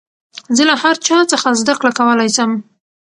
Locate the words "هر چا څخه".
0.83-1.57